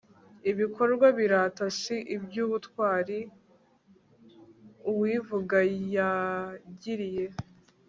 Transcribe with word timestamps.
ibikorwa 0.51 1.07
birata 1.17 1.65
si 1.79 1.95
iby'ubutwari 2.15 3.19
uwivuga 4.91 5.57
yagiriye 5.95 7.25